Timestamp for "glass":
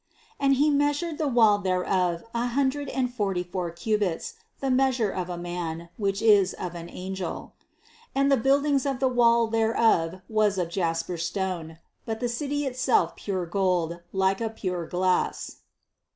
14.87-15.57